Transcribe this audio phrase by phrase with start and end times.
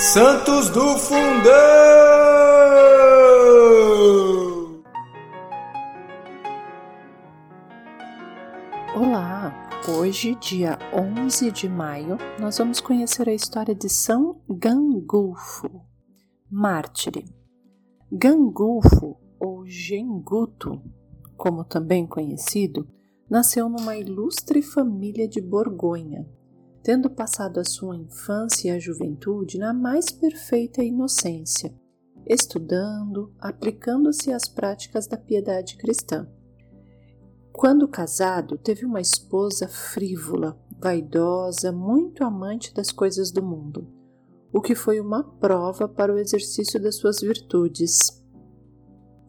[0.00, 1.20] Santos do Fundão!
[8.96, 9.54] Olá!
[9.86, 15.68] Hoje, dia 11 de maio, nós vamos conhecer a história de São Gangulfo,
[16.50, 17.26] mártire.
[18.10, 20.82] Gangulfo, ou Genguto,
[21.36, 22.88] como também conhecido,
[23.28, 26.26] nasceu numa ilustre família de Borgonha,
[26.82, 31.74] tendo passado a sua infância e a juventude na mais perfeita inocência,
[32.26, 36.28] estudando, aplicando-se às práticas da piedade cristã.
[37.52, 43.86] Quando casado, teve uma esposa frívola, vaidosa, muito amante das coisas do mundo,
[44.52, 48.24] o que foi uma prova para o exercício das suas virtudes.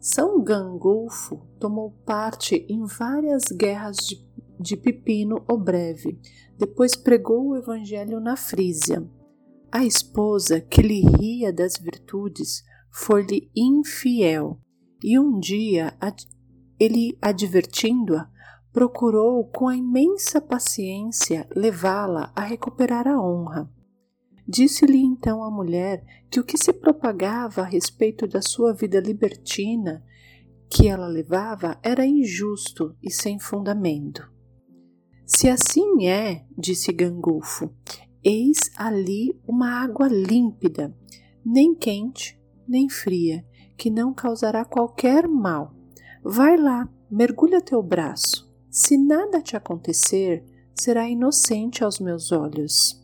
[0.00, 4.24] São Gangolfo tomou parte em várias guerras de,
[4.62, 6.18] de Pipino o Breve,
[6.56, 9.06] depois pregou o Evangelho na Frísia.
[9.70, 14.60] A esposa, que lhe ria das virtudes, foi-lhe infiel,
[15.02, 15.96] e um dia
[16.78, 18.30] ele, advertindo-a,
[18.72, 23.70] procurou com a imensa paciência levá-la a recuperar a honra.
[24.48, 30.02] Disse-lhe então a mulher que o que se propagava a respeito da sua vida libertina
[30.70, 34.31] que ela levava era injusto e sem fundamento.
[35.34, 37.70] Se assim é, disse Gangulfo,
[38.22, 40.94] eis ali uma água límpida,
[41.44, 42.38] nem quente,
[42.68, 43.44] nem fria,
[43.76, 45.74] que não causará qualquer mal.
[46.22, 48.52] Vai lá, mergulha teu braço.
[48.70, 50.44] Se nada te acontecer,
[50.74, 53.02] será inocente aos meus olhos.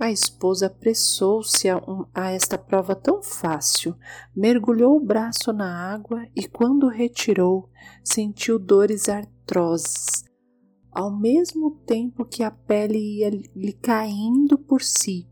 [0.00, 3.94] A esposa apressou-se a, um, a, esta prova tão fácil,
[4.34, 7.68] mergulhou o braço na água e, quando retirou,
[8.02, 10.25] sentiu dores artroses,
[10.96, 15.28] ao mesmo tempo que a pele ia lhe caindo por si.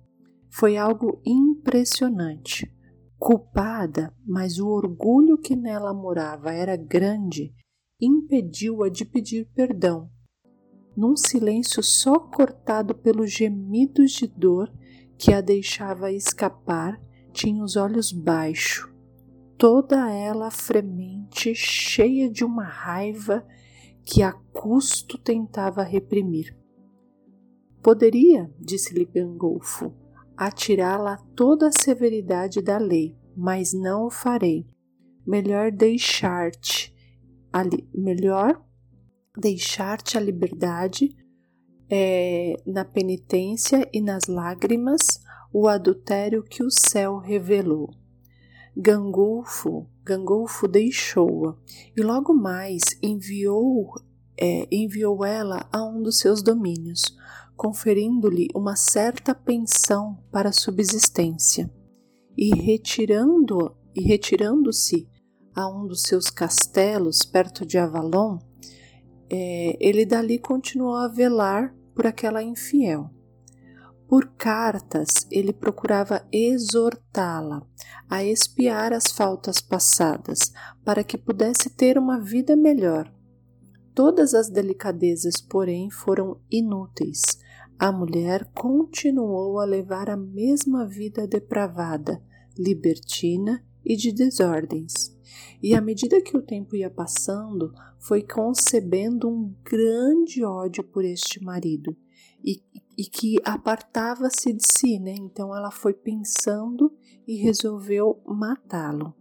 [0.51, 2.71] Foi algo impressionante.
[3.19, 7.55] Culpada, mas o orgulho que nela morava era grande,
[7.99, 10.11] impediu-a de pedir perdão
[10.97, 14.73] num silêncio só cortado pelos gemidos de dor
[15.19, 17.01] que a deixava escapar,
[17.33, 18.89] tinha os olhos baixos,
[19.59, 23.45] toda ela fremente, cheia de uma raiva
[24.05, 26.57] que a custo tentava reprimir.
[27.83, 29.95] Poderia, disse-lhe Gangolfo,
[30.37, 34.67] atirá-la toda a severidade da lei, mas não o farei.
[35.27, 36.95] Melhor deixar-te
[37.53, 38.63] ali, melhor
[39.37, 41.15] deixar-te a liberdade
[41.91, 45.23] é, na penitência e nas lágrimas
[45.53, 47.91] o adultério que o céu revelou.
[48.77, 51.57] Gangulfo, Gangulfo deixou-a
[51.97, 53.95] e logo mais enviou,
[54.37, 57.03] é, enviou ela a um dos seus domínios,
[57.57, 61.73] conferindo-lhe uma certa pensão para subsistência.
[62.37, 65.09] E retirando e retirando-se
[65.55, 68.39] a um dos seus castelos perto de Avalon,
[69.31, 73.11] é, ele dali continuou a velar por aquela infiel.
[74.15, 77.67] Por cartas, ele procurava exortá-la
[78.09, 80.53] a espiar as faltas passadas,
[80.85, 83.13] para que pudesse ter uma vida melhor.
[83.93, 87.23] Todas as delicadezas, porém, foram inúteis.
[87.77, 92.23] A mulher continuou a levar a mesma vida depravada,
[92.57, 95.13] libertina e de desordens.
[95.61, 101.43] E à medida que o tempo ia passando, foi concebendo um grande ódio por este
[101.43, 101.97] marido
[102.45, 102.63] e,
[102.97, 105.15] e que apartava-se de si, né?
[105.19, 106.93] Então ela foi pensando
[107.27, 109.15] e resolveu matá-lo.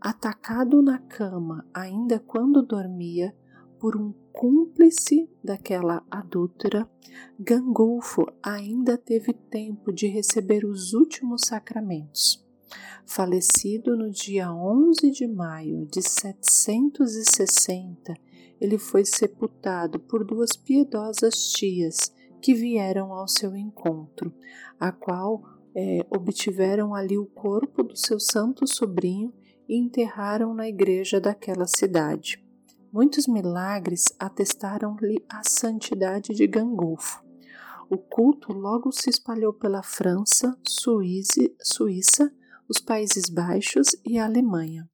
[0.00, 3.34] Atacado na cama, ainda quando dormia,
[3.78, 6.90] por um cúmplice daquela adúltera,
[7.38, 12.44] Gangulfo ainda teve tempo de receber os últimos sacramentos
[13.06, 18.14] Falecido no dia 11 de maio de 760,
[18.58, 22.10] ele foi sepultado por duas piedosas tias
[22.44, 24.30] que vieram ao seu encontro,
[24.78, 25.42] a qual
[25.74, 29.32] é, obtiveram ali o corpo do seu santo sobrinho
[29.66, 32.44] e enterraram na igreja daquela cidade.
[32.92, 37.24] Muitos milagres atestaram-lhe a santidade de Gangolfo.
[37.88, 42.30] O culto logo se espalhou pela França, Suíça,
[42.68, 44.86] os Países Baixos e a Alemanha.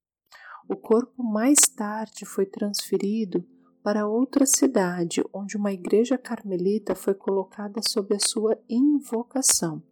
[0.69, 3.44] O corpo mais tarde foi transferido
[3.82, 9.82] para outra cidade, onde uma igreja carmelita foi colocada sob a sua invocação.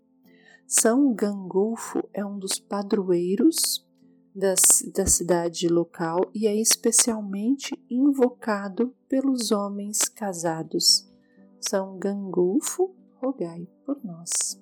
[0.66, 3.86] São Gangolfo é um dos padroeiros
[4.34, 11.08] das, da cidade local e é especialmente invocado pelos homens casados.
[11.60, 14.60] São Gangolfo, rogai por nós.